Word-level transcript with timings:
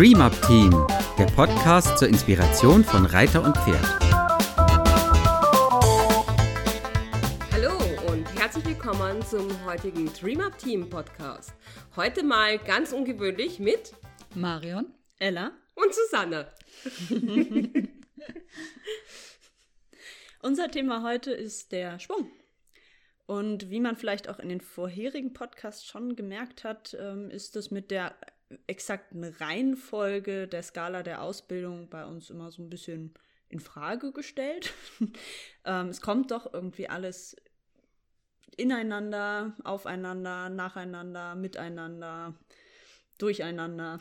Dream 0.00 0.22
Up 0.22 0.32
Team, 0.46 0.70
der 1.18 1.26
Podcast 1.26 1.98
zur 1.98 2.08
Inspiration 2.08 2.82
von 2.82 3.04
Reiter 3.04 3.44
und 3.44 3.54
Pferd. 3.54 3.84
Hallo 7.52 7.72
und 8.10 8.24
herzlich 8.40 8.64
willkommen 8.64 9.20
zum 9.26 9.46
heutigen 9.66 10.10
Dream 10.14 10.40
Up 10.40 10.56
Team 10.56 10.88
Podcast. 10.88 11.52
Heute 11.96 12.22
mal 12.22 12.56
ganz 12.56 12.94
ungewöhnlich 12.94 13.58
mit 13.58 13.92
Marion, 14.34 14.86
Ella 15.18 15.52
und 15.74 15.94
Susanne. 15.94 16.50
Unser 20.40 20.70
Thema 20.70 21.02
heute 21.02 21.32
ist 21.32 21.72
der 21.72 21.98
Schwung. 21.98 22.30
Und 23.26 23.68
wie 23.68 23.80
man 23.80 23.98
vielleicht 23.98 24.30
auch 24.30 24.38
in 24.38 24.48
den 24.48 24.62
vorherigen 24.62 25.34
Podcasts 25.34 25.84
schon 25.84 26.16
gemerkt 26.16 26.64
hat, 26.64 26.96
ähm, 26.98 27.28
ist 27.28 27.54
es 27.54 27.70
mit 27.70 27.90
der 27.90 28.14
exakten 28.66 29.24
Reihenfolge 29.24 30.48
der 30.48 30.62
Skala 30.62 31.02
der 31.02 31.22
Ausbildung 31.22 31.88
bei 31.88 32.04
uns 32.04 32.30
immer 32.30 32.50
so 32.50 32.62
ein 32.62 32.70
bisschen 32.70 33.14
in 33.48 33.60
Frage 33.60 34.12
gestellt. 34.12 34.72
ähm, 35.64 35.88
es 35.88 36.00
kommt 36.00 36.30
doch 36.30 36.52
irgendwie 36.52 36.88
alles 36.88 37.36
ineinander, 38.56 39.54
aufeinander, 39.64 40.48
nacheinander, 40.48 41.34
miteinander, 41.34 42.34
durcheinander. 43.18 43.98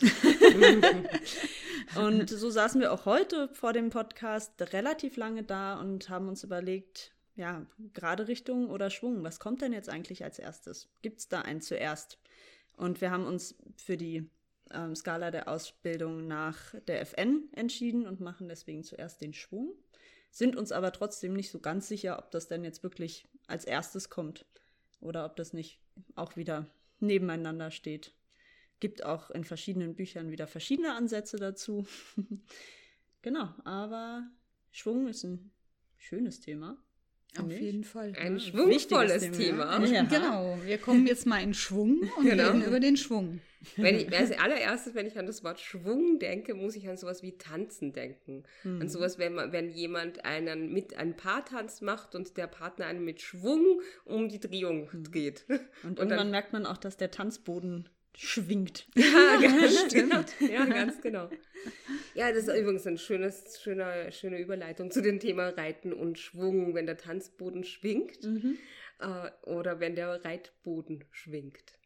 und 1.96 2.30
so 2.30 2.50
saßen 2.50 2.82
wir 2.82 2.92
auch 2.92 3.06
heute 3.06 3.50
vor 3.50 3.74
dem 3.74 3.90
Podcast 3.90 4.54
relativ 4.74 5.18
lange 5.18 5.44
da 5.44 5.80
und 5.80 6.10
haben 6.10 6.28
uns 6.28 6.44
überlegt, 6.44 7.14
ja, 7.36 7.66
gerade 7.94 8.28
Richtung 8.28 8.70
oder 8.70 8.90
Schwung, 8.90 9.24
was 9.24 9.40
kommt 9.40 9.62
denn 9.62 9.74
jetzt 9.74 9.90
eigentlich 9.90 10.24
als 10.24 10.40
erstes? 10.40 10.90
Gibt 11.02 11.20
es 11.20 11.30
da 11.30 11.42
einen 11.42 11.62
zuerst? 11.62 12.18
Und 12.76 13.02
wir 13.02 13.12
haben 13.12 13.26
uns 13.26 13.56
für 13.78 13.98
die 13.98 14.30
ähm, 14.72 14.96
Skala 14.96 15.32
der 15.32 15.48
Ausbildung 15.48 16.28
nach 16.28 16.76
der 16.88 17.02
FN 17.02 17.50
entschieden 17.54 18.08
und 18.08 18.20
machen 18.20 18.50
deswegen 18.50 18.84
zuerst 18.84 19.22
den 19.22 19.34
Schwung, 19.34 19.74
sind 20.32 20.56
uns 20.56 20.72
aber 20.72 20.92
trotzdem 20.92 21.34
nicht 21.34 21.52
so 21.52 21.60
ganz 21.60 21.88
sicher, 21.88 22.20
ob 22.20 22.32
das 22.32 22.48
denn 22.48 22.64
jetzt 22.64 22.84
wirklich 22.84 23.28
als 23.48 23.66
erstes 23.66 24.10
kommt 24.10 24.46
oder 25.02 25.26
ob 25.26 25.36
das 25.36 25.54
nicht 25.54 25.80
auch 26.16 26.36
wieder 26.36 26.68
nebeneinander 27.00 27.72
steht. 27.72 28.14
Gibt 28.80 29.04
auch 29.04 29.30
in 29.30 29.44
verschiedenen 29.44 29.96
Büchern 29.96 30.32
wieder 30.32 30.48
verschiedene 30.48 30.94
Ansätze 30.94 31.38
dazu. 31.38 31.86
genau, 33.22 33.54
aber 33.66 34.30
Schwung 34.72 35.08
ist 35.08 35.24
ein 35.24 35.52
schönes 35.98 36.40
Thema. 36.40 36.78
Auf 37.38 37.52
jeden 37.52 37.84
Fall. 37.84 38.14
Ein 38.18 38.38
ja, 38.38 38.40
schwungvolles 38.40 39.32
Thema. 39.32 39.80
Thema. 39.80 39.86
Ja. 39.86 40.04
Genau, 40.04 40.58
wir 40.66 40.78
kommen 40.80 41.06
jetzt 41.06 41.28
mal 41.28 41.42
in 41.42 41.54
Schwung 41.54 42.10
und 42.18 42.26
genau. 42.26 42.48
reden 42.48 42.64
über 42.64 42.80
den 42.80 42.98
Schwung. 42.98 43.40
Wenn 43.76 43.96
ich, 43.96 44.18
als 44.18 44.32
allererstes, 44.32 44.96
wenn 44.96 45.06
ich 45.06 45.18
an 45.20 45.26
das 45.26 45.44
Wort 45.44 45.60
Schwung 45.60 46.18
denke, 46.18 46.54
muss 46.56 46.76
ich 46.76 46.88
an 46.88 46.96
sowas 46.96 47.22
wie 47.24 47.38
Tanzen 47.38 47.92
denken. 47.92 48.44
Mhm. 48.64 48.82
An 48.82 48.90
sowas, 48.90 49.20
wenn, 49.20 49.34
man, 49.34 49.52
wenn 49.52 49.70
jemand 49.70 50.24
einen 50.24 50.72
mit 50.72 50.96
einem 50.96 51.16
Paartanz 51.16 51.82
macht 51.82 52.16
und 52.16 52.38
der 52.38 52.48
Partner 52.48 52.86
einen 52.86 53.04
mit 53.04 53.22
Schwung 53.22 53.82
um 54.06 54.30
die 54.30 54.40
Drehung 54.40 54.90
mhm. 54.92 55.04
dreht. 55.04 55.46
Und, 55.50 55.60
und 55.92 56.00
irgendwann 56.00 56.18
dann, 56.18 56.32
merkt 56.32 56.54
man 56.54 56.66
auch, 56.66 56.78
dass 56.78 56.98
der 56.98 57.12
Tanzboden 57.12 57.90
schwingt. 58.16 58.88
Ja, 58.96 59.40
ganz 59.42 59.80
stimmt. 59.86 60.36
Ja, 60.40 60.66
ganz 60.66 61.02
genau. 61.02 61.30
Ja, 62.14 62.32
das 62.32 62.48
ist 62.48 62.56
übrigens 62.56 62.86
eine 62.88 62.98
schönes, 62.98 63.62
schöne, 63.62 64.12
schöne 64.12 64.40
Überleitung 64.40 64.92
zu 64.92 65.02
dem 65.02 65.20
Thema 65.20 65.50
Reiten 65.50 65.94
und 65.94 66.20
Schwung, 66.20 66.74
wenn 66.74 66.86
der 66.86 66.98
Tanzboden 66.98 67.64
schwingt 67.64 68.24
mhm. 68.24 68.58
äh, 69.00 69.32
oder 69.50 69.80
wenn 69.80 69.96
der 69.96 70.24
Reitboden 70.24 71.06
schwingt. 71.12 71.78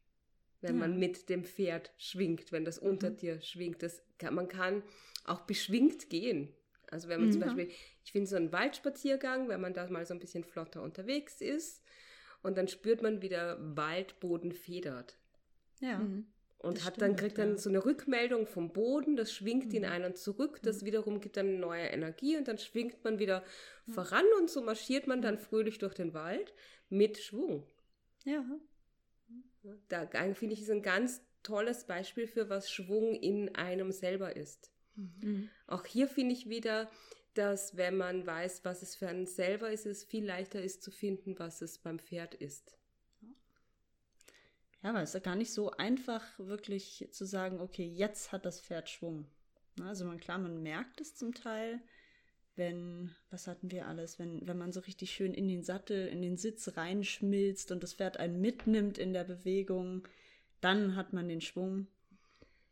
Wenn 0.61 0.75
ja. 0.75 0.87
man 0.87 0.97
mit 0.97 1.29
dem 1.29 1.43
Pferd 1.43 1.91
schwingt, 1.97 2.51
wenn 2.51 2.65
das 2.65 2.79
unter 2.79 3.11
mhm. 3.11 3.17
dir 3.17 3.41
schwingt. 3.41 3.83
Das 3.83 4.01
kann, 4.17 4.33
man 4.33 4.47
kann 4.47 4.83
auch 5.25 5.41
beschwingt 5.41 6.09
gehen. 6.09 6.53
Also 6.89 7.09
wenn 7.09 7.19
man 7.19 7.29
mhm. 7.29 7.33
zum 7.33 7.41
Beispiel, 7.41 7.71
ich 8.05 8.11
finde 8.11 8.27
so 8.27 8.35
einen 8.35 8.51
Waldspaziergang, 8.51 9.49
wenn 9.49 9.61
man 9.61 9.73
da 9.73 9.89
mal 9.89 10.05
so 10.05 10.13
ein 10.13 10.19
bisschen 10.19 10.43
flotter 10.43 10.81
unterwegs 10.81 11.41
ist 11.41 11.83
und 12.43 12.57
dann 12.57 12.67
spürt 12.67 13.01
man, 13.01 13.21
wie 13.21 13.29
der 13.29 13.57
Waldboden 13.59 14.51
federt. 14.51 15.17
Ja. 15.79 15.99
Mhm. 15.99 16.27
Und 16.59 16.85
hat 16.85 16.95
stimmt, 16.95 17.01
dann, 17.01 17.15
kriegt 17.17 17.37
dann 17.37 17.57
so 17.57 17.69
eine 17.69 17.83
Rückmeldung 17.83 18.47
vom 18.47 18.71
Boden, 18.71 19.17
das 19.17 19.33
schwingt 19.33 19.69
mhm. 19.69 19.79
in 19.79 19.85
einen 19.85 20.15
zurück, 20.15 20.61
das 20.63 20.81
mhm. 20.81 20.85
wiederum 20.85 21.19
gibt 21.19 21.35
dann 21.35 21.59
neue 21.59 21.87
Energie 21.87 22.37
und 22.37 22.47
dann 22.47 22.57
schwingt 22.57 23.03
man 23.03 23.19
wieder 23.19 23.43
mhm. 23.85 23.91
voran 23.91 24.25
und 24.39 24.49
so 24.49 24.61
marschiert 24.61 25.05
man 25.05 25.21
dann 25.21 25.37
fröhlich 25.37 25.77
durch 25.77 25.93
den 25.93 26.13
Wald 26.13 26.53
mit 26.89 27.17
Schwung. 27.17 27.67
Ja. 28.23 28.45
Da 29.89 30.07
finde 30.33 30.53
ich, 30.53 30.61
ist 30.61 30.71
ein 30.71 30.81
ganz 30.81 31.21
tolles 31.43 31.85
Beispiel 31.85 32.27
für, 32.27 32.49
was 32.49 32.71
Schwung 32.71 33.15
in 33.15 33.55
einem 33.55 33.91
selber 33.91 34.35
ist. 34.35 34.71
Mhm. 34.95 35.49
Auch 35.67 35.85
hier 35.85 36.07
finde 36.07 36.33
ich 36.33 36.47
wieder, 36.47 36.89
dass 37.33 37.75
wenn 37.75 37.97
man 37.97 38.25
weiß, 38.25 38.63
was 38.63 38.81
es 38.81 38.95
für 38.95 39.07
einen 39.07 39.25
selber 39.25 39.71
ist, 39.71 39.85
es 39.85 40.03
viel 40.03 40.25
leichter 40.25 40.61
ist 40.61 40.83
zu 40.83 40.91
finden, 40.91 41.37
was 41.39 41.61
es 41.61 41.79
beim 41.79 41.99
Pferd 41.99 42.35
ist. 42.35 42.77
Ja, 44.83 44.93
weil 44.93 45.03
es 45.03 45.15
ist 45.15 45.23
gar 45.23 45.35
nicht 45.35 45.53
so 45.53 45.71
einfach, 45.71 46.23
wirklich 46.37 47.07
zu 47.11 47.25
sagen, 47.25 47.61
okay, 47.61 47.85
jetzt 47.85 48.31
hat 48.31 48.45
das 48.45 48.59
Pferd 48.59 48.89
Schwung. 48.89 49.25
Also 49.81 50.05
man, 50.05 50.19
klar, 50.19 50.37
man 50.37 50.61
merkt 50.61 50.99
es 50.99 51.15
zum 51.15 51.33
Teil, 51.33 51.79
wenn, 52.55 53.09
was 53.31 53.47
hatten 53.47 53.71
wir 53.71 53.87
alles, 53.87 54.19
wenn, 54.19 54.45
wenn 54.45 54.57
man 54.57 54.71
so 54.71 54.81
richtig 54.81 55.11
schön 55.11 55.33
in 55.33 55.47
den 55.47 55.63
Sattel, 55.63 56.07
in 56.07 56.21
den 56.21 56.37
Sitz 56.37 56.75
reinschmilzt 56.75 57.71
und 57.71 57.81
das 57.81 57.93
Pferd 57.93 58.17
einen 58.17 58.41
mitnimmt 58.41 58.97
in 58.97 59.13
der 59.13 59.23
Bewegung, 59.23 60.07
dann 60.61 60.95
hat 60.95 61.13
man 61.13 61.27
den 61.27 61.41
Schwung. 61.41 61.87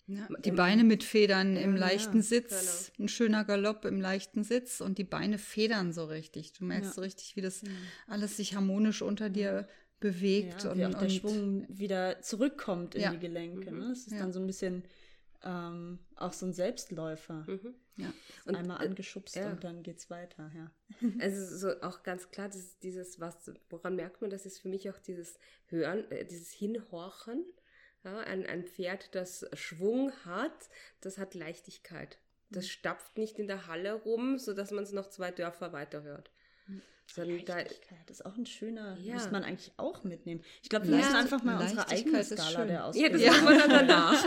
Ja, 0.07 0.27
die 0.43 0.51
Beine 0.51 0.83
mit 0.83 1.05
Federn 1.05 1.55
im 1.55 1.75
leichten 1.75 2.17
ja, 2.17 2.23
Sitz, 2.23 2.91
genau. 2.95 3.05
ein 3.05 3.07
schöner 3.07 3.45
Galopp 3.45 3.85
im 3.85 4.01
leichten 4.01 4.43
Sitz 4.43 4.81
und 4.81 4.97
die 4.97 5.05
Beine 5.05 5.37
federn 5.37 5.93
so 5.93 6.05
richtig. 6.05 6.51
Du 6.53 6.65
merkst 6.65 6.89
ja. 6.89 6.93
so 6.93 7.01
richtig, 7.01 7.37
wie 7.37 7.41
das 7.41 7.63
alles 8.07 8.35
sich 8.35 8.55
harmonisch 8.55 9.01
unter 9.01 9.29
dir 9.29 9.67
bewegt. 10.01 10.63
Ja, 10.65 10.71
und, 10.71 10.77
wie 10.77 10.85
auch 10.85 10.99
der 10.99 11.09
Schwung 11.09 11.65
wieder 11.69 12.21
zurückkommt 12.21 12.95
in 12.95 13.01
ja. 13.01 13.11
die 13.11 13.19
Gelenke. 13.19 13.71
Mhm. 13.71 13.79
Ne? 13.79 13.89
Das 13.89 13.99
ist 13.99 14.11
ja. 14.11 14.19
dann 14.19 14.33
so 14.33 14.41
ein 14.41 14.47
bisschen 14.47 14.83
ähm, 15.43 15.99
auch 16.17 16.33
so 16.33 16.45
ein 16.45 16.53
Selbstläufer. 16.53 17.45
Mhm. 17.47 17.75
Ja. 17.97 18.13
Und, 18.45 18.55
einmal 18.55 18.81
äh, 18.81 18.87
angeschubst 18.87 19.37
äh, 19.37 19.45
und 19.45 19.63
dann 19.63 19.83
geht's 19.83 20.09
weiter, 20.09 20.51
ja. 20.55 20.71
Also 21.19 21.55
so 21.55 21.81
auch 21.81 22.03
ganz 22.03 22.31
klar, 22.31 22.49
das 22.49 22.79
dieses, 22.79 23.19
was, 23.19 23.51
woran 23.69 23.95
merkt 23.95 24.21
man, 24.21 24.29
das 24.29 24.45
ist 24.45 24.59
für 24.59 24.69
mich 24.69 24.89
auch 24.89 24.97
dieses 24.99 25.37
Hören, 25.67 26.09
äh, 26.11 26.25
dieses 26.25 26.51
Hinhorchen. 26.51 27.45
Ja, 28.03 28.17
ein, 28.21 28.47
ein 28.47 28.65
Pferd, 28.65 29.13
das 29.13 29.45
Schwung 29.53 30.11
hat, 30.25 30.69
das 31.01 31.19
hat 31.19 31.35
Leichtigkeit. 31.35 32.17
Das 32.49 32.65
mhm. 32.65 32.69
stapft 32.69 33.17
nicht 33.19 33.37
in 33.37 33.47
der 33.47 33.67
Halle 33.67 33.93
rum, 33.93 34.39
sodass 34.39 34.71
man 34.71 34.83
es 34.83 34.91
noch 34.91 35.07
zwei 35.07 35.29
Dörfer 35.29 35.71
weiterhört. 35.71 36.31
Sondern 37.07 37.43
da, 37.45 37.57
das 38.05 38.19
ist 38.21 38.25
auch 38.25 38.37
ein 38.37 38.45
schöner, 38.45 38.97
ja. 39.01 39.15
muss 39.15 39.31
man 39.31 39.43
eigentlich 39.43 39.73
auch 39.75 40.05
mitnehmen. 40.05 40.41
Ich 40.63 40.69
glaube, 40.69 40.87
wir 40.87 40.95
müssen 40.95 41.15
einfach 41.15 41.43
mal 41.43 41.61
unsere 41.61 41.89
eigene 41.89 42.23
Skala 42.23 42.65
der 42.65 42.85
Ausbildung. 42.85 43.19
Ja, 43.19 43.31
das 43.31 43.41
machen 43.41 43.57
wir 43.57 43.67
dann 43.67 43.87
danach. 43.87 44.25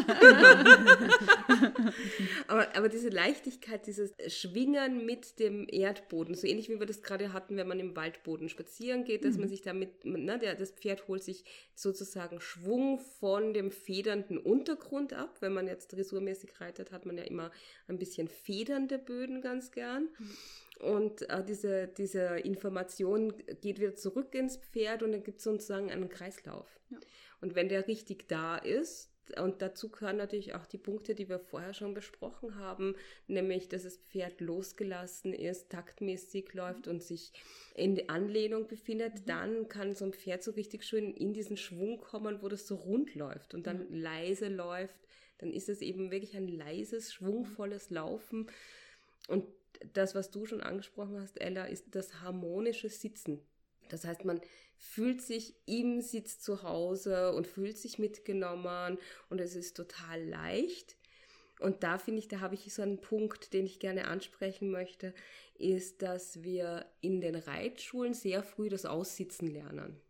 aber, 2.48 2.76
aber 2.76 2.88
diese 2.90 3.08
Leichtigkeit, 3.08 3.86
dieses 3.86 4.12
Schwingen 4.28 5.06
mit 5.06 5.38
dem 5.38 5.66
Erdboden, 5.66 6.34
so 6.34 6.46
ähnlich 6.46 6.68
wie 6.68 6.78
wir 6.78 6.86
das 6.86 7.02
gerade 7.02 7.32
hatten, 7.32 7.56
wenn 7.56 7.68
man 7.68 7.80
im 7.80 7.96
Waldboden 7.96 8.50
spazieren 8.50 9.04
geht, 9.04 9.24
dass 9.24 9.34
mhm. 9.34 9.40
man 9.40 9.48
sich 9.48 9.62
damit, 9.62 10.04
ne, 10.04 10.38
der, 10.38 10.54
das 10.54 10.72
Pferd 10.72 11.08
holt 11.08 11.22
sich 11.22 11.44
sozusagen 11.74 12.38
Schwung 12.40 12.98
von 12.98 13.54
dem 13.54 13.70
federnden 13.70 14.36
Untergrund 14.36 15.14
ab. 15.14 15.36
Wenn 15.40 15.54
man 15.54 15.66
jetzt 15.66 15.92
dressurmäßig 15.92 16.60
reitet, 16.60 16.92
hat 16.92 17.06
man 17.06 17.16
ja 17.16 17.24
immer 17.24 17.50
ein 17.88 17.98
bisschen 17.98 18.28
federnde 18.28 18.98
Böden 18.98 19.40
ganz 19.40 19.70
gern. 19.70 20.10
Mhm. 20.18 20.36
Und 20.80 21.30
äh, 21.30 21.44
diese, 21.44 21.88
diese 21.88 22.36
Information 22.40 22.63
geht 22.70 23.80
wieder 23.80 23.94
zurück 23.94 24.34
ins 24.34 24.56
Pferd 24.56 25.02
und 25.02 25.12
dann 25.12 25.22
gibt 25.22 25.38
es 25.38 25.44
sozusagen 25.44 25.90
einen 25.90 26.08
Kreislauf. 26.08 26.80
Ja. 26.90 26.98
Und 27.40 27.54
wenn 27.54 27.68
der 27.68 27.86
richtig 27.88 28.28
da 28.28 28.56
ist, 28.56 29.10
und 29.38 29.62
dazu 29.62 29.88
gehören 29.88 30.16
natürlich 30.16 30.54
auch 30.54 30.66
die 30.66 30.78
Punkte, 30.78 31.14
die 31.14 31.28
wir 31.28 31.38
vorher 31.38 31.72
schon 31.72 31.94
besprochen 31.94 32.56
haben, 32.56 32.94
nämlich, 33.26 33.68
dass 33.68 33.84
das 33.84 33.96
Pferd 33.96 34.40
losgelassen 34.40 35.32
ist, 35.32 35.70
taktmäßig 35.70 36.52
läuft 36.52 36.88
und 36.88 37.02
sich 37.02 37.32
in 37.74 38.08
Anlehnung 38.08 38.66
befindet, 38.66 39.14
mhm. 39.14 39.24
dann 39.26 39.68
kann 39.68 39.94
so 39.94 40.04
ein 40.04 40.12
Pferd 40.12 40.42
so 40.42 40.50
richtig 40.52 40.84
schön 40.84 41.14
in 41.14 41.32
diesen 41.32 41.56
Schwung 41.56 42.00
kommen, 42.00 42.42
wo 42.42 42.48
das 42.48 42.66
so 42.66 42.74
rund 42.74 43.14
läuft 43.14 43.54
und 43.54 43.66
dann 43.66 43.88
mhm. 43.88 43.94
leise 43.94 44.48
läuft. 44.48 45.00
Dann 45.38 45.52
ist 45.52 45.68
es 45.68 45.80
eben 45.80 46.10
wirklich 46.10 46.36
ein 46.36 46.48
leises, 46.48 47.12
schwungvolles 47.12 47.90
Laufen. 47.90 48.46
Und 49.28 49.46
das, 49.92 50.14
was 50.14 50.30
du 50.30 50.46
schon 50.46 50.60
angesprochen 50.60 51.20
hast, 51.20 51.40
Ella, 51.40 51.64
ist 51.64 51.94
das 51.94 52.20
harmonische 52.20 52.88
Sitzen. 52.88 53.40
Das 53.88 54.04
heißt, 54.04 54.24
man 54.24 54.40
fühlt 54.76 55.22
sich 55.22 55.54
im 55.66 56.00
Sitz 56.00 56.40
zu 56.40 56.62
Hause 56.62 57.32
und 57.32 57.46
fühlt 57.46 57.78
sich 57.78 57.98
mitgenommen 57.98 58.98
und 59.28 59.40
es 59.40 59.56
ist 59.56 59.76
total 59.76 60.24
leicht. 60.24 60.96
Und 61.60 61.82
da 61.82 61.98
finde 61.98 62.18
ich, 62.18 62.28
da 62.28 62.40
habe 62.40 62.54
ich 62.54 62.72
so 62.74 62.82
einen 62.82 63.00
Punkt, 63.00 63.52
den 63.52 63.64
ich 63.64 63.78
gerne 63.78 64.08
ansprechen 64.08 64.70
möchte, 64.70 65.14
ist, 65.54 66.02
dass 66.02 66.42
wir 66.42 66.86
in 67.00 67.20
den 67.20 67.36
Reitschulen 67.36 68.12
sehr 68.12 68.42
früh 68.42 68.68
das 68.68 68.84
Aussitzen 68.84 69.48
lernen. 69.48 70.00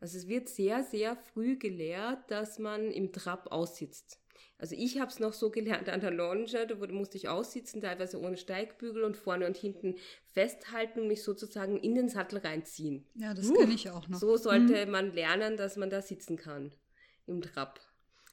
Also 0.00 0.18
es 0.18 0.28
wird 0.28 0.48
sehr, 0.48 0.82
sehr 0.84 1.16
früh 1.16 1.58
gelehrt, 1.58 2.30
dass 2.30 2.58
man 2.58 2.90
im 2.90 3.12
Trab 3.12 3.52
aussitzt. 3.52 4.19
Also 4.58 4.74
ich 4.76 5.00
habe 5.00 5.10
es 5.10 5.20
noch 5.20 5.32
so 5.32 5.50
gelernt 5.50 5.88
an 5.88 6.00
der 6.00 6.10
Longe, 6.10 6.66
da 6.66 6.74
musste 6.88 7.16
ich 7.16 7.28
aussitzen, 7.28 7.80
teilweise 7.80 8.20
ohne 8.20 8.36
Steigbügel 8.36 9.04
und 9.04 9.16
vorne 9.16 9.46
und 9.46 9.56
hinten 9.56 9.96
festhalten 10.32 11.00
und 11.00 11.08
mich 11.08 11.22
sozusagen 11.22 11.78
in 11.78 11.94
den 11.94 12.08
Sattel 12.08 12.38
reinziehen. 12.38 13.06
Ja, 13.14 13.32
das 13.32 13.48
uh, 13.48 13.54
kenne 13.54 13.72
ich 13.72 13.88
auch 13.90 14.08
noch. 14.08 14.18
So 14.18 14.36
sollte 14.36 14.84
mhm. 14.84 14.92
man 14.92 15.12
lernen, 15.14 15.56
dass 15.56 15.76
man 15.76 15.88
da 15.88 16.02
sitzen 16.02 16.36
kann 16.36 16.74
im 17.26 17.40
Trab. 17.40 17.80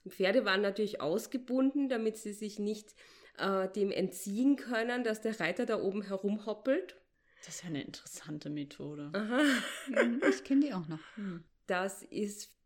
Die 0.03 0.09
Pferde 0.09 0.45
waren 0.45 0.61
natürlich 0.61 1.01
ausgebunden, 1.01 1.89
damit 1.89 2.17
sie 2.17 2.33
sich 2.33 2.59
nicht 2.59 2.93
äh, 3.37 3.69
dem 3.69 3.91
entziehen 3.91 4.55
können, 4.55 5.03
dass 5.03 5.21
der 5.21 5.39
Reiter 5.39 5.65
da 5.65 5.81
oben 5.81 6.01
herumhoppelt. 6.01 6.97
Das 7.45 7.55
ist 7.55 7.63
ja 7.63 7.69
eine 7.69 7.83
interessante 7.83 8.49
Methode. 8.49 9.11
Aha. 9.13 9.41
Ich 10.29 10.43
kenne 10.43 10.65
die 10.65 10.73
auch 10.73 10.87
noch. 10.87 10.99
Hm. 11.15 11.43
Das 11.67 12.03
ist 12.03 12.56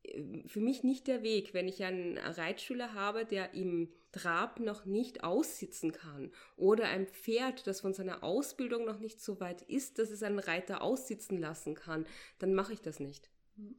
für 0.47 0.59
mich 0.59 0.83
nicht 0.83 1.07
der 1.07 1.23
Weg, 1.23 1.53
wenn 1.53 1.67
ich 1.67 1.83
einen 1.83 2.17
Reitschüler 2.17 2.93
habe, 2.93 3.25
der 3.25 3.53
im 3.53 3.89
Trab 4.11 4.59
noch 4.59 4.85
nicht 4.85 5.23
aussitzen 5.23 5.91
kann 5.91 6.31
oder 6.57 6.85
ein 6.85 7.07
Pferd, 7.07 7.67
das 7.67 7.81
von 7.81 7.93
seiner 7.93 8.23
Ausbildung 8.23 8.85
noch 8.85 8.99
nicht 8.99 9.21
so 9.21 9.39
weit 9.39 9.61
ist, 9.61 9.99
dass 9.99 10.09
es 10.09 10.23
einen 10.23 10.39
Reiter 10.39 10.81
aussitzen 10.81 11.37
lassen 11.37 11.75
kann, 11.75 12.05
dann 12.39 12.53
mache 12.53 12.73
ich 12.73 12.81
das 12.81 12.99
nicht. 12.99 13.29
Hm. 13.55 13.75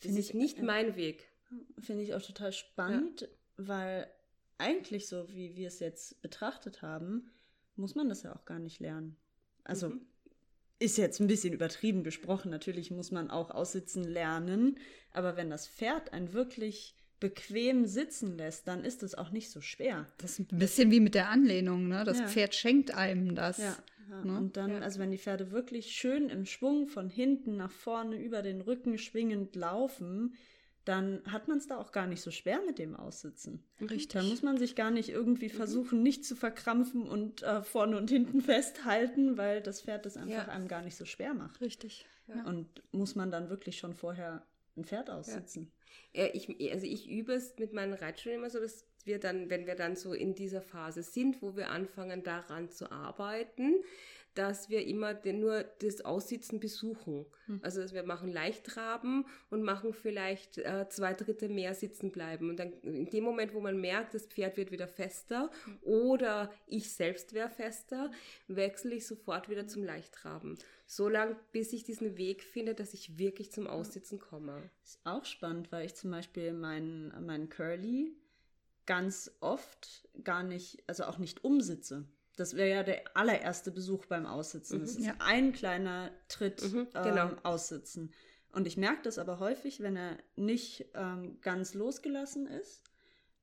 Das 0.00 0.06
Finde 0.06 0.20
ist 0.20 0.34
nicht 0.34 0.62
mein 0.62 0.96
Weg. 0.96 1.28
Finde 1.78 2.02
ich 2.02 2.14
auch 2.14 2.22
total 2.22 2.52
spannend, 2.52 3.22
ja. 3.22 3.28
weil 3.56 4.10
eigentlich 4.58 5.06
so, 5.06 5.28
wie 5.28 5.56
wir 5.56 5.68
es 5.68 5.80
jetzt 5.80 6.20
betrachtet 6.22 6.82
haben, 6.82 7.30
muss 7.76 7.94
man 7.94 8.08
das 8.08 8.22
ja 8.22 8.34
auch 8.34 8.44
gar 8.44 8.58
nicht 8.58 8.80
lernen. 8.80 9.16
Also 9.64 9.90
mhm. 9.90 10.06
Ist 10.84 10.98
jetzt 10.98 11.20
ein 11.20 11.26
bisschen 11.26 11.52
übertrieben 11.52 12.04
gesprochen. 12.04 12.50
Natürlich 12.50 12.90
muss 12.90 13.10
man 13.10 13.30
auch 13.30 13.50
aussitzen 13.50 14.04
lernen, 14.04 14.78
aber 15.12 15.36
wenn 15.36 15.50
das 15.50 15.66
Pferd 15.66 16.12
einen 16.12 16.32
wirklich 16.32 16.94
bequem 17.20 17.86
sitzen 17.86 18.36
lässt, 18.36 18.68
dann 18.68 18.84
ist 18.84 19.02
es 19.02 19.14
auch 19.14 19.30
nicht 19.30 19.50
so 19.50 19.60
schwer. 19.60 20.06
Das 20.18 20.38
ist 20.38 20.52
ein 20.52 20.58
bisschen 20.58 20.90
wie 20.90 21.00
mit 21.00 21.14
der 21.14 21.30
Anlehnung, 21.30 21.88
ne? 21.88 22.04
Das 22.04 22.18
ja. 22.18 22.28
Pferd 22.28 22.54
schenkt 22.54 22.94
einem 22.94 23.34
das. 23.34 23.58
Ja. 23.58 23.76
ja. 24.10 24.24
Ne? 24.24 24.36
Und 24.36 24.56
dann, 24.56 24.72
ja. 24.72 24.78
also 24.80 24.98
wenn 25.00 25.10
die 25.10 25.18
Pferde 25.18 25.50
wirklich 25.50 25.92
schön 25.92 26.28
im 26.28 26.44
Schwung 26.44 26.86
von 26.86 27.08
hinten 27.08 27.56
nach 27.56 27.70
vorne 27.70 28.16
über 28.16 28.42
den 28.42 28.60
Rücken 28.60 28.98
schwingend 28.98 29.56
laufen, 29.56 30.34
dann 30.84 31.22
hat 31.30 31.48
man 31.48 31.58
es 31.58 31.66
da 31.66 31.78
auch 31.78 31.92
gar 31.92 32.06
nicht 32.06 32.20
so 32.20 32.30
schwer 32.30 32.60
mit 32.66 32.78
dem 32.78 32.94
Aussitzen. 32.94 33.64
Richtig. 33.80 34.08
Dann 34.08 34.28
muss 34.28 34.42
man 34.42 34.58
sich 34.58 34.74
gar 34.74 34.90
nicht 34.90 35.08
irgendwie 35.08 35.48
mhm. 35.48 35.56
versuchen, 35.56 36.02
nicht 36.02 36.24
zu 36.24 36.36
verkrampfen 36.36 37.08
und 37.08 37.42
äh, 37.42 37.62
vorne 37.62 37.96
und 37.96 38.10
hinten 38.10 38.40
festhalten, 38.42 39.38
weil 39.38 39.62
das 39.62 39.82
Pferd 39.82 40.06
das 40.06 40.16
einfach 40.16 40.46
ja. 40.46 40.52
einem 40.52 40.68
gar 40.68 40.82
nicht 40.82 40.96
so 40.96 41.04
schwer 41.04 41.34
macht. 41.34 41.60
Richtig. 41.60 42.06
Ja. 42.26 42.44
Und 42.44 42.82
muss 42.92 43.14
man 43.14 43.30
dann 43.30 43.50
wirklich 43.50 43.78
schon 43.78 43.94
vorher 43.94 44.46
ein 44.76 44.84
Pferd 44.84 45.10
aussitzen. 45.10 45.70
Ja. 46.12 46.26
ich, 46.32 46.48
also 46.72 46.86
ich 46.86 47.08
übe 47.08 47.32
es 47.32 47.58
mit 47.58 47.72
meinen 47.72 47.94
Reitschülern 47.94 48.38
immer 48.38 48.50
so, 48.50 48.58
dass 48.58 48.84
wir 49.04 49.20
dann, 49.20 49.50
wenn 49.50 49.66
wir 49.66 49.74
dann 49.74 49.96
so 49.96 50.12
in 50.12 50.34
dieser 50.34 50.62
Phase 50.62 51.02
sind, 51.02 51.42
wo 51.42 51.56
wir 51.56 51.70
anfangen 51.70 52.22
daran 52.22 52.70
zu 52.70 52.90
arbeiten, 52.90 53.74
dass 54.34 54.68
wir 54.68 54.86
immer 54.86 55.14
den, 55.14 55.40
nur 55.40 55.62
das 55.80 56.04
Aussitzen 56.04 56.60
besuchen. 56.60 57.26
Mhm. 57.46 57.60
Also 57.62 57.80
dass 57.80 57.94
wir 57.94 58.02
machen 58.02 58.32
Leichtraben 58.32 59.26
und 59.50 59.62
machen 59.62 59.92
vielleicht 59.92 60.58
äh, 60.58 60.86
zwei 60.88 61.14
Drittel 61.14 61.48
mehr 61.48 61.74
sitzen 61.74 62.10
bleiben. 62.10 62.50
Und 62.50 62.58
dann 62.58 62.72
in 62.82 63.08
dem 63.10 63.24
Moment, 63.24 63.54
wo 63.54 63.60
man 63.60 63.80
merkt, 63.80 64.14
das 64.14 64.26
Pferd 64.26 64.56
wird 64.56 64.70
wieder 64.72 64.88
fester 64.88 65.50
mhm. 65.66 65.78
oder 65.82 66.52
ich 66.66 66.90
selbst 66.90 67.32
wäre 67.32 67.48
fester, 67.48 68.10
wechsle 68.48 68.94
ich 68.94 69.06
sofort 69.06 69.48
wieder 69.48 69.66
zum 69.66 69.84
Leichtraben. 69.84 70.58
So 70.86 71.08
lange, 71.08 71.36
bis 71.52 71.72
ich 71.72 71.84
diesen 71.84 72.18
Weg 72.18 72.42
finde, 72.42 72.74
dass 72.74 72.92
ich 72.92 73.18
wirklich 73.18 73.52
zum 73.52 73.66
Aussitzen 73.66 74.18
komme. 74.18 74.70
Ist 74.84 75.00
auch 75.04 75.24
spannend, 75.24 75.72
weil 75.72 75.86
ich 75.86 75.94
zum 75.94 76.10
Beispiel 76.10 76.52
meinen, 76.52 77.24
meinen 77.24 77.48
Curly 77.48 78.16
ganz 78.86 79.30
oft 79.40 80.08
gar 80.22 80.42
nicht, 80.42 80.82
also 80.86 81.04
auch 81.04 81.18
nicht 81.18 81.44
umsitze. 81.44 82.04
Das 82.36 82.56
wäre 82.56 82.70
ja 82.70 82.82
der 82.82 83.16
allererste 83.16 83.70
Besuch 83.70 84.06
beim 84.06 84.26
Aussitzen. 84.26 84.78
Mhm, 84.78 84.82
das 84.82 84.96
ist 84.96 85.06
ja. 85.06 85.14
ein 85.20 85.52
kleiner 85.52 86.10
Tritt 86.28 86.62
mhm, 86.62 86.88
genau. 86.92 87.28
ähm, 87.28 87.38
aussitzen. 87.42 88.12
Und 88.52 88.66
ich 88.66 88.76
merke 88.76 89.02
das 89.02 89.18
aber 89.18 89.40
häufig, 89.40 89.80
wenn 89.80 89.96
er 89.96 90.16
nicht 90.36 90.86
ähm, 90.94 91.40
ganz 91.40 91.74
losgelassen 91.74 92.46
ist, 92.46 92.82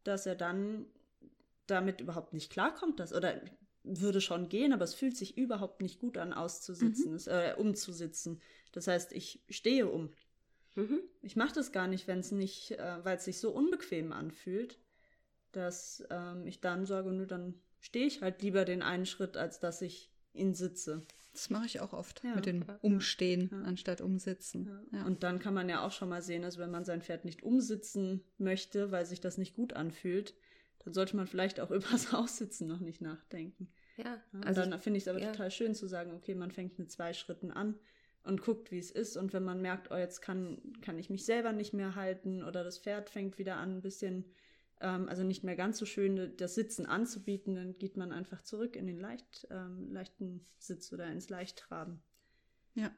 dass 0.04 0.26
er 0.26 0.36
dann 0.36 0.86
damit 1.68 2.02
überhaupt 2.02 2.34
nicht 2.34 2.52
klarkommt, 2.52 3.00
dass, 3.00 3.14
oder 3.14 3.42
würde 3.84 4.22
schon 4.22 4.50
gehen, 4.50 4.74
aber 4.74 4.84
es 4.84 4.94
fühlt 4.94 5.18
sich 5.18 5.38
überhaupt 5.38 5.82
nicht 5.82 6.00
gut 6.00 6.18
an, 6.18 6.34
auszusitzen, 6.34 7.14
mhm. 7.14 7.20
äh, 7.28 7.56
umzusitzen. 7.56 8.42
Das 8.72 8.88
heißt, 8.88 9.12
ich 9.14 9.42
stehe 9.50 9.88
um. 9.88 10.12
Mhm. 10.76 11.02
Ich 11.22 11.36
mache 11.36 11.54
das 11.54 11.72
gar 11.72 11.88
nicht, 11.88 12.08
wenn 12.08 12.20
es 12.20 12.32
nicht, 12.32 12.72
äh, 12.72 13.04
weil 13.04 13.18
es 13.18 13.26
sich 13.26 13.40
so 13.40 13.52
unbequem 13.52 14.14
anfühlt, 14.14 14.80
dass 15.52 16.04
ähm, 16.10 16.48
ich 16.48 16.62
dann 16.62 16.86
sage, 16.86 17.12
nur 17.12 17.26
dann 17.26 17.56
stehe 17.82 18.06
ich 18.06 18.22
halt 18.22 18.42
lieber 18.42 18.64
den 18.64 18.82
einen 18.82 19.06
Schritt, 19.06 19.36
als 19.36 19.60
dass 19.60 19.82
ich 19.82 20.10
ihn 20.34 20.54
sitze. 20.54 21.02
Das 21.34 21.50
mache 21.50 21.66
ich 21.66 21.80
auch 21.80 21.94
oft 21.94 22.24
ja, 22.24 22.36
mit 22.36 22.46
dem 22.46 22.66
Umstehen 22.82 23.50
ja. 23.52 23.62
anstatt 23.64 24.02
Umsitzen. 24.02 24.70
Ja. 24.92 25.06
Und 25.06 25.24
dann 25.24 25.40
kann 25.40 25.54
man 25.54 25.70
ja 25.70 25.86
auch 25.86 25.92
schon 25.92 26.10
mal 26.10 26.22
sehen, 26.22 26.42
dass 26.42 26.58
wenn 26.58 26.72
man 26.72 26.86
sein 26.86 27.02
Pferd 27.02 27.26
nicht 27.26 27.44
umsitzen 27.44 28.24
möchte, 28.38 28.92
weil 28.92 29.06
sich 29.06 29.22
das 29.22 29.38
nicht 29.38 29.56
gut 29.56 29.74
anfühlt, 29.74 30.34
dann 30.80 30.94
sollte 30.94 31.16
man 31.16 31.28
vielleicht 31.28 31.60
auch 31.60 31.72
über 31.72 31.88
das 31.90 32.14
Aussitzen 32.14 32.68
noch 32.68 32.80
nicht 32.80 33.02
nachdenken. 33.02 33.70
Ja. 33.98 34.22
Also 34.46 34.62
dann 34.62 34.80
finde 34.80 34.98
ich 34.98 35.04
es 35.04 35.08
aber 35.08 35.20
total 35.20 35.52
schön 35.52 35.76
zu 35.76 35.88
sagen, 35.88 36.12
okay, 36.14 36.36
man 36.36 36.52
fängt 36.52 36.80
mit 36.80 36.92
zwei 36.92 37.14
Schritten 37.14 37.52
an 37.52 37.80
und 38.24 38.42
guckt, 38.42 38.72
wie 38.72 38.80
es 38.80 38.92
ist. 38.92 39.16
Und 39.16 39.34
wenn 39.34 39.44
man 39.44 39.62
merkt, 39.62 39.92
oh, 39.92 39.96
jetzt 39.96 40.22
kann, 40.22 40.62
kann 40.82 40.98
ich 41.00 41.10
mich 41.10 41.26
selber 41.26 41.54
nicht 41.54 41.74
mehr 41.74 41.96
halten 41.96 42.44
oder 42.44 42.64
das 42.64 42.78
Pferd 42.78 43.10
fängt 43.10 43.38
wieder 43.38 43.58
an, 43.58 43.78
ein 43.78 43.82
bisschen 43.82 44.26
ähm, 44.82 45.08
also 45.08 45.24
nicht 45.24 45.44
mehr 45.44 45.56
ganz 45.56 45.78
so 45.78 45.86
schön 45.86 46.36
das 46.38 46.56
Sitzen 46.56 46.86
anzubieten, 46.86 47.56
dann 47.56 47.78
geht 47.78 47.98
man 47.98 48.12
einfach 48.12 48.42
zurück 48.42 48.76
in 48.76 48.88
den 48.88 49.00
leicht, 49.00 49.48
ähm, 49.50 49.92
leichten 49.92 50.46
Sitz 50.58 50.92
oder 50.92 51.08
ins 51.08 51.30
Leichttraben. 51.30 52.02
Ja. 52.76 52.92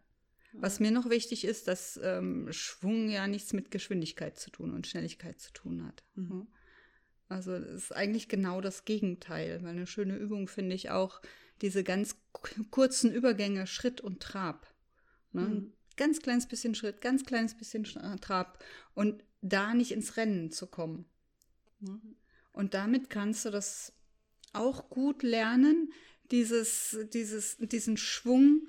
Was 0.53 0.79
mir 0.79 0.91
noch 0.91 1.09
wichtig 1.09 1.45
ist, 1.45 1.67
dass 1.67 1.99
ähm, 2.03 2.51
Schwung 2.51 3.09
ja 3.09 3.27
nichts 3.27 3.53
mit 3.53 3.71
Geschwindigkeit 3.71 4.37
zu 4.37 4.51
tun 4.51 4.73
und 4.73 4.85
Schnelligkeit 4.85 5.39
zu 5.39 5.51
tun 5.51 5.85
hat. 5.85 6.03
Mhm. 6.15 6.47
Also 7.27 7.53
es 7.53 7.85
ist 7.85 7.95
eigentlich 7.95 8.29
genau 8.29 8.61
das 8.61 8.85
Gegenteil, 8.85 9.63
weil 9.63 9.71
eine 9.71 9.87
schöne 9.87 10.15
Übung 10.15 10.47
finde 10.47 10.75
ich 10.75 10.91
auch 10.91 11.21
diese 11.61 11.83
ganz 11.83 12.17
kurzen 12.69 13.11
Übergänge 13.11 13.65
Schritt 13.65 14.01
und 14.01 14.21
Trab. 14.21 14.67
Ne? 15.31 15.41
Mhm. 15.41 15.73
Ganz 15.97 16.21
kleines 16.21 16.47
bisschen 16.47 16.75
Schritt, 16.75 17.01
ganz 17.01 17.25
kleines 17.25 17.55
bisschen 17.55 17.83
Trab 18.21 18.63
und 18.93 19.23
da 19.41 19.73
nicht 19.73 19.91
ins 19.91 20.17
Rennen 20.17 20.51
zu 20.51 20.67
kommen. 20.67 21.05
Ne? 21.83 21.99
Und 22.51 22.73
damit 22.73 23.09
kannst 23.09 23.45
du 23.45 23.49
das 23.49 23.93
auch 24.53 24.89
gut 24.89 25.23
lernen, 25.23 25.91
dieses, 26.31 26.97
dieses, 27.13 27.57
diesen 27.57 27.97
Schwung 27.97 28.67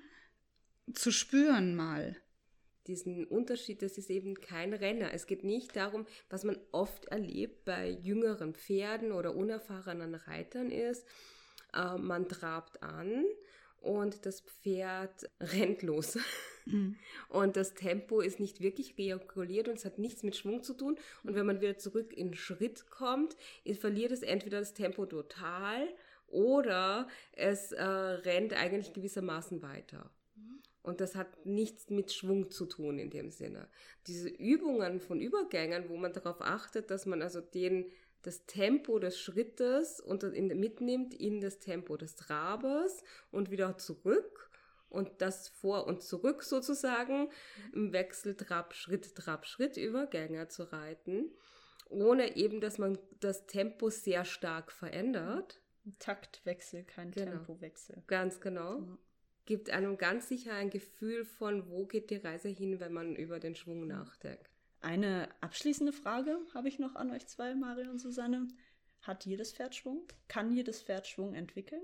zu 0.93 1.11
spüren 1.11 1.75
mal. 1.75 2.17
Diesen 2.87 3.25
Unterschied, 3.27 3.81
das 3.81 3.97
ist 3.97 4.11
eben 4.11 4.35
kein 4.35 4.75
Renner. 4.75 5.13
Es 5.15 5.27
geht 5.27 5.43
nicht 5.43 5.75
darum, 5.75 6.07
was 6.29 6.45
man 6.45 6.59
oft 6.73 7.07
erlebt 7.07 7.65
bei 7.65 7.89
jüngeren 7.89 8.55
Pferden 8.55 9.13
oder 9.13 9.35
unerfahrenen 9.35 10.15
Reitern 10.15 10.71
ist, 10.71 11.07
äh, 11.73 11.97
man 11.97 12.29
trabt 12.29 12.83
an 12.83 13.25
und 13.81 14.27
das 14.27 14.41
Pferd 14.41 15.31
rennt 15.41 15.83
los. 15.83 16.19
Mhm. 16.67 16.97
Und 17.29 17.57
das 17.57 17.75
Tempo 17.75 18.21
ist 18.21 18.41
nicht 18.41 18.61
wirklich 18.61 18.95
reguliert 18.99 19.69
und 19.69 19.79
es 19.79 19.85
hat 19.85 19.99
nichts 19.99 20.23
mit 20.23 20.37
Schwung 20.37 20.63
zu 20.63 20.75
tun. 20.75 20.97
Und 21.23 21.35
wenn 21.35 21.47
man 21.47 21.61
wieder 21.61 21.79
zurück 21.79 22.13
in 22.13 22.35
Schritt 22.35 22.91
kommt, 22.91 23.37
verliert 23.79 24.13
es 24.13 24.23
entweder 24.23 24.61
das 24.61 24.75
Tempo 24.75 25.07
total 25.07 25.89
oder 26.29 27.09
es 27.33 27.73
äh, 27.73 27.83
rennt 27.85 28.55
eigentlich 28.55 28.93
gewissermaßen 28.93 29.63
weiter. 29.63 30.11
Und 30.83 31.01
das 31.01 31.15
hat 31.15 31.47
nichts 31.47 31.89
mit 31.89 32.13
Schwung 32.13 32.51
zu 32.51 32.67
tun 32.67 32.99
in 32.99 33.09
dem 33.09 33.31
Sinne. 33.31 33.69
Diese 34.07 34.29
Übungen 34.29 35.01
von 35.01 35.19
Übergängen, 35.19 35.89
wo 35.89 35.97
man 35.97 36.13
darauf 36.13 36.43
achtet, 36.43 36.91
dass 36.91 37.07
man 37.07 37.23
also 37.23 37.41
den 37.41 37.91
das 38.21 38.47
Tempo 38.47 38.99
des 38.99 39.19
Schrittes 39.19 40.01
und 40.01 40.23
mitnimmt 40.23 41.15
in 41.15 41.41
das 41.41 41.59
Tempo 41.59 41.97
des 41.97 42.17
Trabes 42.17 43.03
und 43.31 43.51
wieder 43.51 43.77
zurück 43.77 44.51
und 44.95 45.11
das 45.19 45.49
vor 45.49 45.87
und 45.87 46.03
zurück 46.03 46.43
sozusagen 46.43 47.31
im 47.73 47.93
Wechsel 47.93 48.37
Trab, 48.37 48.75
Schritt, 48.75 49.15
Trab, 49.15 49.47
Schritt 49.47 49.77
Übergänge 49.77 50.49
zu 50.49 50.73
reiten, 50.73 51.31
ohne 51.89 52.37
eben, 52.37 52.61
dass 52.61 52.79
man 52.79 52.99
das 53.21 53.47
Tempo 53.47 53.91
sehr 53.91 54.25
stark 54.25 54.73
verändert. 54.73 55.61
Taktwechsel, 55.99 56.85
kein 56.85 57.11
genau. 57.11 57.33
Tempowechsel. 57.33 58.03
Ganz 58.07 58.41
genau. 58.41 58.79
Ja. 58.79 58.99
Gibt 59.45 59.69
einem 59.69 59.99
ganz 59.99 60.29
sicher 60.29 60.55
ein 60.55 60.71
Gefühl 60.71 61.27
von, 61.27 61.69
wo 61.69 61.85
geht 61.85 62.09
die 62.11 62.17
Reise 62.17 62.49
hin, 62.49 62.81
wenn 62.81 62.93
man 62.95 63.15
über 63.15 63.39
den 63.39 63.55
Schwung 63.55 63.87
nachdenkt. 63.87 64.49
Eine 64.81 65.29
abschließende 65.41 65.93
Frage 65.93 66.39
habe 66.55 66.69
ich 66.69 66.79
noch 66.79 66.95
an 66.95 67.11
euch 67.11 67.27
zwei, 67.27 67.55
Mario 67.55 67.91
und 67.91 67.99
Susanne. 67.99 68.49
Hat 69.03 69.27
jedes 69.27 69.53
Pferd 69.53 69.75
Schwung? 69.75 70.07
Kann 70.29 70.51
jedes 70.51 70.83
Pferd 70.83 71.07
Schwung 71.07 71.35
entwickeln? 71.35 71.83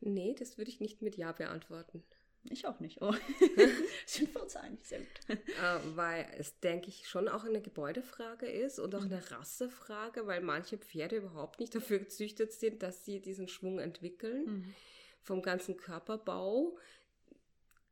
Nee, 0.00 0.34
das 0.38 0.58
würde 0.58 0.70
ich 0.70 0.80
nicht 0.80 1.02
mit 1.02 1.16
Ja 1.16 1.32
beantworten. 1.32 2.02
Ich 2.44 2.66
auch 2.66 2.80
nicht. 2.80 3.02
Oh. 3.02 3.12
Sind 4.06 4.34
wir 4.34 4.42
uns 4.42 4.56
einig, 4.56 4.84
sehr 4.84 5.00
gut. 5.00 5.08
Äh, 5.28 5.36
weil 5.94 6.26
es, 6.38 6.58
denke 6.60 6.88
ich, 6.88 7.06
schon 7.06 7.28
auch 7.28 7.44
eine 7.44 7.60
Gebäudefrage 7.60 8.46
ist 8.46 8.78
und 8.78 8.94
auch 8.94 9.04
eine 9.04 9.30
Rassefrage, 9.30 10.26
weil 10.26 10.40
manche 10.40 10.78
Pferde 10.78 11.16
überhaupt 11.16 11.60
nicht 11.60 11.74
dafür 11.74 11.98
gezüchtet 11.98 12.52
sind, 12.52 12.82
dass 12.82 13.04
sie 13.04 13.20
diesen 13.20 13.46
Schwung 13.46 13.78
entwickeln. 13.78 14.44
Mhm. 14.46 14.74
Vom 15.20 15.42
ganzen 15.42 15.76
Körperbau 15.76 16.78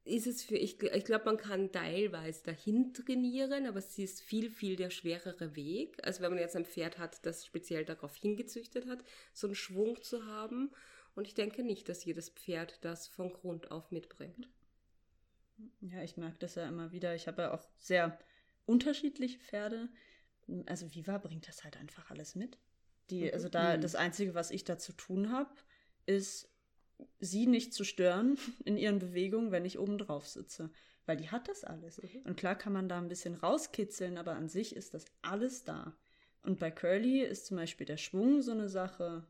ist 0.04 0.26
es 0.26 0.42
für, 0.42 0.56
ich, 0.56 0.82
ich 0.82 1.04
glaube, 1.04 1.26
man 1.26 1.36
kann 1.36 1.70
teilweise 1.70 2.42
dahin 2.44 2.94
trainieren, 2.94 3.66
aber 3.66 3.78
es 3.78 3.98
ist 3.98 4.22
viel, 4.22 4.50
viel 4.50 4.76
der 4.76 4.88
schwerere 4.88 5.54
Weg. 5.54 5.98
Also 6.02 6.22
wenn 6.22 6.30
man 6.30 6.40
jetzt 6.40 6.56
ein 6.56 6.64
Pferd 6.64 6.98
hat, 6.98 7.24
das 7.26 7.44
speziell 7.44 7.84
darauf 7.84 8.16
hingezüchtet 8.16 8.86
hat, 8.86 9.04
so 9.34 9.46
einen 9.46 9.54
Schwung 9.54 10.00
zu 10.02 10.24
haben. 10.24 10.70
Und 11.18 11.26
ich 11.26 11.34
denke 11.34 11.64
nicht, 11.64 11.88
dass 11.88 12.04
jedes 12.04 12.30
Pferd 12.30 12.78
das 12.84 13.08
von 13.08 13.32
Grund 13.32 13.72
auf 13.72 13.90
mitbringt. 13.90 14.48
Ja, 15.80 16.00
ich 16.04 16.16
merke 16.16 16.38
das 16.38 16.54
ja 16.54 16.68
immer 16.68 16.92
wieder. 16.92 17.16
Ich 17.16 17.26
habe 17.26 17.42
ja 17.42 17.54
auch 17.54 17.66
sehr 17.76 18.16
unterschiedliche 18.66 19.40
Pferde. 19.40 19.88
Also 20.66 20.94
Viva 20.94 21.18
bringt 21.18 21.48
das 21.48 21.64
halt 21.64 21.76
einfach 21.76 22.12
alles 22.12 22.36
mit. 22.36 22.60
Die, 23.10 23.32
also 23.32 23.48
da 23.48 23.76
Mhm. 23.76 23.80
das 23.80 23.96
Einzige, 23.96 24.36
was 24.36 24.52
ich 24.52 24.62
da 24.62 24.78
zu 24.78 24.92
tun 24.92 25.32
habe, 25.32 25.50
ist 26.06 26.48
sie 27.18 27.48
nicht 27.48 27.74
zu 27.74 27.82
stören 27.82 28.38
in 28.64 28.76
ihren 28.76 29.00
Bewegungen, 29.00 29.50
wenn 29.50 29.64
ich 29.64 29.80
oben 29.80 29.98
drauf 29.98 30.28
sitze. 30.28 30.70
Weil 31.04 31.16
die 31.16 31.30
hat 31.30 31.48
das 31.48 31.64
alles. 31.64 31.98
Und 31.98 32.36
klar 32.36 32.54
kann 32.54 32.72
man 32.72 32.88
da 32.88 32.96
ein 32.96 33.08
bisschen 33.08 33.34
rauskitzeln, 33.34 34.18
aber 34.18 34.34
an 34.36 34.48
sich 34.48 34.76
ist 34.76 34.94
das 34.94 35.06
alles 35.22 35.64
da. 35.64 35.98
Und 36.44 36.60
bei 36.60 36.70
Curly 36.70 37.22
ist 37.22 37.46
zum 37.46 37.56
Beispiel 37.56 37.86
der 37.86 37.96
Schwung 37.96 38.40
so 38.40 38.52
eine 38.52 38.68
Sache. 38.68 39.26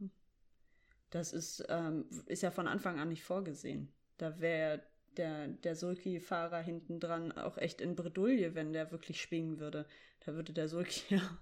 Das 1.11 1.33
ist, 1.33 1.65
ähm, 1.69 2.05
ist 2.27 2.43
ja 2.43 2.51
von 2.51 2.69
Anfang 2.69 2.99
an 2.99 3.09
nicht 3.09 3.25
vorgesehen. 3.25 3.93
Da 4.19 4.41
wäre 4.41 4.83
der, 5.17 5.49
der 5.49 5.75
Sulky-Fahrer 5.75 6.61
hinten 6.61 7.01
dran 7.01 7.33
auch 7.33 7.57
echt 7.59 7.81
in 7.81 7.97
Bredouille, 7.97 8.55
wenn 8.55 8.73
der 8.73 8.91
wirklich 8.91 9.21
schwingen 9.21 9.59
würde. 9.59 9.87
Da 10.25 10.35
würde 10.35 10.53
der 10.53 10.69
Sulky 10.69 11.15
ja 11.17 11.39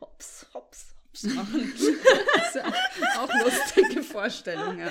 hops, 0.00 0.46
hops, 0.54 0.94
hops 1.10 1.24
machen. 1.34 1.72
Das 2.52 2.64
ist 2.64 3.18
auch 3.18 3.30
lustige 3.44 4.02
Vorstellung, 4.02 4.76
ja. 4.80 4.90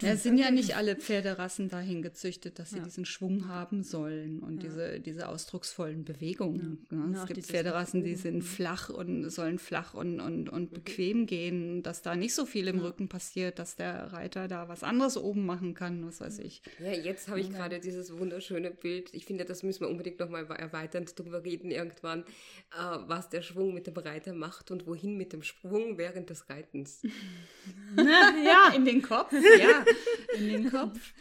Ja, 0.00 0.12
es 0.12 0.22
sind 0.22 0.38
ja 0.38 0.50
nicht 0.50 0.74
alle 0.74 0.96
Pferderassen 0.96 1.68
dahin 1.68 2.00
gezüchtet, 2.00 2.58
dass 2.58 2.70
sie 2.70 2.78
Ja. 2.78 2.84
diesen 2.84 3.04
Schwung 3.04 3.48
haben 3.48 3.82
sollen 3.82 4.38
und 4.40 4.62
diese, 4.62 5.00
diese 5.00 5.28
ausdrucksvollen 5.28 6.04
Bewegungen. 6.04 6.86
Ja. 6.90 6.96
Ja, 6.98 7.04
Ja, 7.12 7.22
es 7.24 7.26
gibt 7.26 7.46
Pferderassen, 7.46 8.04
die 8.04 8.14
sind 8.14 8.42
flach 8.42 8.88
und 8.88 9.28
sollen 9.28 9.58
flach 9.58 9.92
und, 9.92 10.20
und, 10.20 10.48
und 10.48 10.72
bequem 10.72 11.26
gehen, 11.26 11.82
dass 11.82 12.00
da 12.00 12.16
nicht 12.16 12.34
so 12.34 12.46
viel 12.46 12.68
im 12.68 12.78
Rücken 12.78 13.08
passiert, 13.10 13.58
dass 13.58 13.76
der 13.76 14.12
Reiter 14.14 14.48
da 14.48 14.68
was 14.68 14.82
anderes 14.82 15.18
oben 15.18 15.44
machen 15.44 15.74
kann, 15.74 16.06
was 16.06 16.20
weiß 16.22 16.38
ich. 16.38 16.62
Ja, 16.78 16.92
jetzt 16.92 17.28
habe 17.28 17.40
ich 17.40 17.50
gerade 17.50 17.80
dieses 17.80 18.16
wunderschöne 18.16 18.70
Bild. 18.70 19.10
Ich 19.12 19.26
finde, 19.26 19.44
das 19.44 19.62
müssen 19.62 19.80
wir 19.80 19.88
unbedingt 19.90 20.20
nochmal 20.20 20.46
erweiternd 20.46 21.18
drüber 21.18 21.44
reden 21.44 21.70
irgendwann, 21.70 22.20
äh, 22.72 22.96
was 23.06 23.28
der 23.28 23.42
Schwung 23.42 23.74
mit 23.74 23.86
dem 23.86 23.96
Reiter 23.96 24.32
macht 24.32 24.57
und 24.70 24.86
wohin 24.86 25.16
mit 25.16 25.32
dem 25.32 25.42
Schwung 25.42 25.98
während 25.98 26.30
des 26.30 26.48
Reitens. 26.48 27.02
Ja, 27.96 28.72
in 28.76 28.84
den 28.84 29.02
Kopf. 29.02 29.32
Ja, 29.32 29.84
in 30.36 30.48
den 30.48 30.70
Kopf. 30.70 31.12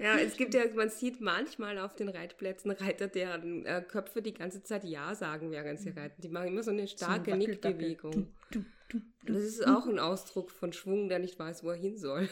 Ja, 0.00 0.18
es 0.18 0.36
gibt 0.36 0.54
ja, 0.54 0.62
man 0.74 0.90
sieht 0.90 1.20
manchmal 1.20 1.78
auf 1.78 1.94
den 1.94 2.08
Reitplätzen 2.08 2.70
Reiter, 2.70 3.06
deren 3.06 3.64
äh, 3.64 3.82
Köpfe 3.86 4.22
die 4.22 4.34
ganze 4.34 4.62
Zeit 4.62 4.84
Ja 4.84 5.14
sagen, 5.14 5.50
während 5.50 5.80
sie 5.80 5.90
reiten. 5.90 6.20
Die 6.20 6.28
machen 6.28 6.48
immer 6.48 6.62
so 6.62 6.70
eine 6.70 6.88
starke 6.88 7.32
Wackeldackel. 7.32 7.88
Nickbewegung. 7.88 8.34
Das 9.24 9.36
ist 9.36 9.66
auch 9.66 9.86
ein 9.86 9.98
Ausdruck 9.98 10.50
von 10.50 10.72
Schwung, 10.72 11.08
der 11.08 11.18
nicht 11.18 11.38
weiß, 11.38 11.62
wo 11.64 11.70
er 11.70 11.76
hin 11.76 11.96
soll. 11.96 12.28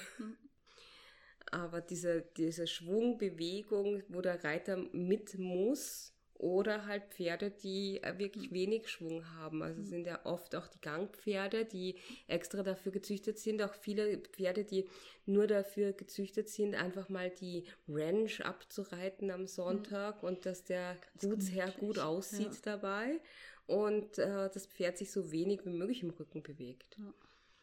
Aber 1.50 1.80
diese, 1.80 2.22
diese 2.36 2.66
Schwungbewegung, 2.66 4.02
wo 4.08 4.20
der 4.20 4.42
Reiter 4.42 4.76
mit 4.92 5.38
muss, 5.38 6.15
oder 6.38 6.86
halt 6.86 7.04
Pferde, 7.10 7.50
die 7.50 8.02
äh, 8.02 8.18
wirklich 8.18 8.52
wenig 8.52 8.88
Schwung 8.88 9.28
haben. 9.34 9.62
Also 9.62 9.82
es 9.82 9.88
sind 9.88 10.06
ja 10.06 10.24
oft 10.24 10.54
auch 10.54 10.68
die 10.68 10.80
Gangpferde, 10.80 11.64
die 11.64 11.96
extra 12.26 12.62
dafür 12.62 12.92
gezüchtet 12.92 13.38
sind. 13.38 13.62
Auch 13.62 13.74
viele 13.74 14.18
Pferde, 14.18 14.64
die 14.64 14.88
nur 15.24 15.46
dafür 15.46 15.92
gezüchtet 15.92 16.48
sind, 16.48 16.74
einfach 16.74 17.08
mal 17.08 17.30
die 17.30 17.64
Ranch 17.88 18.40
abzureiten 18.40 19.30
am 19.30 19.46
Sonntag 19.46 20.22
und 20.22 20.46
dass 20.46 20.64
der 20.64 20.96
Gutsherr 21.20 21.70
gut 21.72 21.98
aussieht 21.98 22.52
ja. 22.52 22.60
dabei 22.62 23.20
und 23.66 24.18
äh, 24.18 24.50
das 24.50 24.66
Pferd 24.66 24.98
sich 24.98 25.10
so 25.10 25.32
wenig 25.32 25.64
wie 25.64 25.72
möglich 25.72 26.02
im 26.02 26.10
Rücken 26.10 26.42
bewegt. 26.42 26.96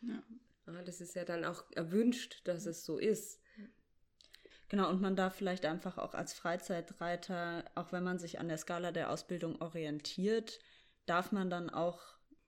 Ja. 0.01 0.24
Ja, 0.68 0.82
das 0.82 1.01
ist 1.01 1.15
ja 1.15 1.25
dann 1.25 1.44
auch 1.44 1.63
erwünscht, 1.72 2.42
dass 2.46 2.65
es 2.65 2.86
so 2.86 2.98
ist. 2.98 3.42
Genau, 4.70 4.89
und 4.89 5.01
man 5.01 5.15
darf 5.15 5.36
vielleicht 5.36 5.65
einfach 5.65 5.98
auch 5.98 6.13
als 6.13 6.34
Freizeitreiter, 6.34 7.65
auch 7.75 7.91
wenn 7.91 8.03
man 8.03 8.17
sich 8.17 8.39
an 8.39 8.48
der 8.48 8.58
Skala 8.58 8.91
der 8.91 9.12
Ausbildung 9.12 9.62
orientiert, 9.62 10.60
darf 11.05 11.32
man 11.32 11.50
dann 11.50 11.70
auch 11.70 12.00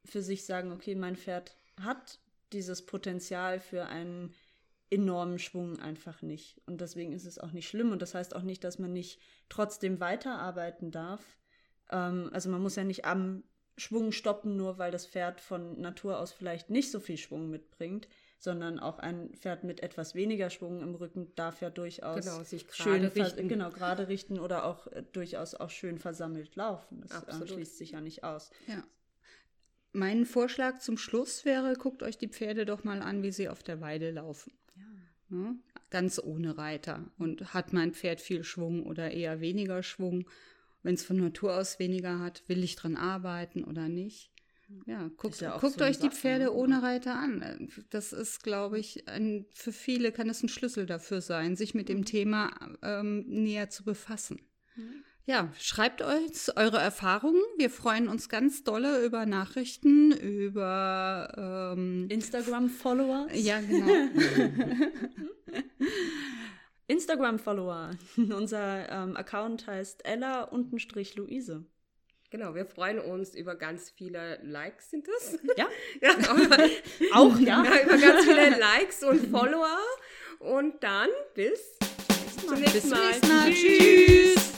für 0.05 0.22
sich 0.22 0.45
sagen, 0.45 0.72
okay, 0.72 0.95
mein 0.95 1.15
Pferd 1.15 1.55
hat 1.81 2.19
dieses 2.53 2.86
Potenzial 2.86 3.60
für 3.60 3.86
einen 3.86 4.34
enormen 4.89 5.39
Schwung 5.39 5.79
einfach 5.79 6.22
nicht. 6.22 6.62
Und 6.67 6.81
deswegen 6.81 7.12
ist 7.12 7.25
es 7.25 7.39
auch 7.39 7.51
nicht 7.51 7.67
schlimm. 7.67 7.91
Und 7.91 8.01
das 8.01 8.13
heißt 8.13 8.36
auch 8.36 8.43
nicht, 8.43 8.63
dass 8.63 8.79
man 8.79 8.93
nicht 8.93 9.19
trotzdem 9.50 10.00
weiterarbeiten 10.00 10.91
darf. 10.91 11.38
Ähm, 11.89 12.29
also 12.34 12.50
man 12.50 12.62
muss 12.62 12.75
ja 12.75 12.84
nicht 12.84 13.05
am 13.05 13.43
Schwung 13.77 14.12
stoppen, 14.12 14.55
nur 14.55 14.77
weil 14.77 14.91
das 14.91 15.05
Pferd 15.05 15.41
von 15.41 15.79
Natur 15.81 16.19
aus 16.19 16.31
vielleicht 16.31 16.69
nicht 16.69 16.91
so 16.91 17.00
viel 17.00 17.17
Schwung 17.17 17.50
mitbringt, 17.50 18.07
sondern 18.45 18.79
auch 18.79 18.99
ein 18.99 19.33
Pferd 19.33 19.65
mit 19.65 19.81
etwas 19.81 20.15
weniger 20.15 20.49
Schwung 20.49 20.81
im 20.81 20.95
Rücken 20.95 21.33
darf 21.35 21.59
ja 21.61 21.69
durchaus 21.69 22.23
Genau, 22.23 22.43
sich 22.43 22.65
schön 22.71 23.03
richten. 23.03 23.49
genau 23.49 23.71
gerade 23.71 24.07
richten 24.07 24.39
oder 24.39 24.63
auch 24.65 24.87
äh, 24.87 25.03
durchaus 25.11 25.55
auch 25.55 25.69
schön 25.69 25.97
versammelt 25.97 26.55
laufen. 26.55 27.01
Das 27.01 27.41
äh, 27.41 27.47
schließt 27.47 27.77
sich 27.77 27.91
ja 27.91 27.99
nicht 28.01 28.23
aus. 28.23 28.51
Ja. 28.67 28.83
Mein 29.91 30.25
Vorschlag 30.25 30.79
zum 30.79 30.97
Schluss 30.97 31.43
wäre, 31.43 31.73
guckt 31.73 32.03
euch 32.03 32.17
die 32.17 32.27
Pferde 32.29 32.65
doch 32.65 32.83
mal 32.83 33.01
an, 33.01 33.23
wie 33.23 33.31
sie 33.31 33.49
auf 33.49 33.63
der 33.63 33.81
Weide 33.81 34.11
laufen. 34.11 34.53
Ja, 35.31 35.55
ganz 35.89 36.19
ohne 36.19 36.57
Reiter. 36.57 37.09
Und 37.17 37.53
hat 37.53 37.73
mein 37.73 37.93
Pferd 37.93 38.21
viel 38.21 38.43
Schwung 38.43 38.85
oder 38.85 39.11
eher 39.11 39.41
weniger 39.41 39.81
Schwung? 39.83 40.29
Wenn 40.83 40.93
es 40.93 41.03
von 41.03 41.17
Natur 41.17 41.57
aus 41.57 41.79
weniger 41.79 42.19
hat, 42.19 42.43
will 42.47 42.63
ich 42.63 42.75
dran 42.75 42.95
arbeiten 42.95 43.63
oder 43.63 43.89
nicht? 43.89 44.31
Ja, 44.86 45.10
guckt, 45.17 45.41
ja 45.41 45.57
guckt 45.57 45.79
so 45.79 45.86
euch 45.86 46.00
die 46.00 46.10
Pferde 46.10 46.45
ne? 46.45 46.51
ohne 46.51 46.81
Reiter 46.81 47.15
an. 47.15 47.69
Das 47.89 48.13
ist, 48.13 48.43
glaube 48.43 48.79
ich, 48.79 49.07
ein, 49.07 49.45
für 49.53 49.72
viele 49.72 50.12
kann 50.12 50.29
es 50.29 50.43
ein 50.43 50.50
Schlüssel 50.50 50.86
dafür 50.86 51.22
sein, 51.22 51.55
sich 51.55 51.74
mit 51.75 51.89
dem 51.89 52.00
Mhm. 52.00 52.05
Thema 52.05 52.51
ähm, 52.81 53.25
näher 53.27 53.69
zu 53.69 53.84
befassen. 53.84 54.39
Ja, 55.27 55.51
schreibt 55.57 56.01
uns 56.01 56.55
eure 56.55 56.77
Erfahrungen. 56.77 57.41
Wir 57.57 57.72
freuen 57.72 58.07
uns 58.07 58.29
ganz 58.29 58.63
dolle 58.63 59.03
über 59.03 59.25
Nachrichten, 59.25 60.12
über 60.12 61.74
ähm, 61.75 62.07
Instagram-Follower. 62.10 63.27
ja 63.34 63.60
genau. 63.60 63.88
Instagram-Follower. 66.88 67.91
Unser 68.17 68.89
ähm, 68.89 69.17
Account 69.17 69.65
heißt 69.65 70.05
Ella-Luise. 70.05 71.65
Genau, 72.32 72.55
wir 72.55 72.65
freuen 72.65 72.98
uns 73.00 73.36
über 73.36 73.55
ganz 73.55 73.89
viele 73.91 74.39
Likes, 74.44 74.89
sind 74.89 75.08
das? 75.08 75.38
Ja, 75.58 75.67
Ja, 76.01 76.10
auch, 77.13 77.38
ja. 77.39 77.63
ja, 77.63 77.82
über 77.84 77.98
ganz 77.98 78.25
viele 78.25 78.50
Likes 78.60 79.03
und 79.03 79.27
Follower. 79.29 79.77
Und 80.39 80.84
dann 80.84 81.08
bis 81.34 81.77
zum 82.46 82.60
nächsten 82.60 82.74
Bis 82.74 82.82
zum 82.82 82.89
Mal. 82.91 83.08
nächsten 83.08 83.27
Mal. 83.27 83.51
Tschüss. 83.51 84.51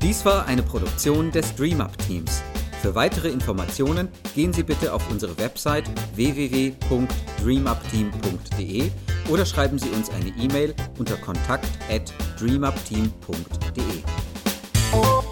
Dies 0.00 0.24
war 0.24 0.46
eine 0.46 0.62
Produktion 0.62 1.30
des 1.32 1.54
DreamUp 1.56 1.98
Teams. 1.98 2.40
Für 2.80 2.94
weitere 2.94 3.28
Informationen 3.28 4.08
gehen 4.34 4.52
Sie 4.52 4.62
bitte 4.62 4.92
auf 4.94 5.10
unsere 5.10 5.36
Website 5.38 5.84
www.dreamupteam.de 6.14 8.90
oder 9.28 9.44
schreiben 9.44 9.78
Sie 9.78 9.90
uns 9.90 10.08
eine 10.10 10.30
E-Mail 10.40 10.74
unter 10.98 11.16
kontakt@dreamupteam.de. 11.16 14.02
Oh, 15.00 15.27